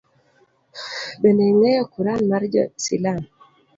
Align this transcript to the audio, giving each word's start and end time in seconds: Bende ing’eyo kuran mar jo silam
Bende 1.21 1.43
ing’eyo 1.51 1.83
kuran 1.93 2.21
mar 2.29 2.43
jo 2.53 2.63
silam 2.83 3.19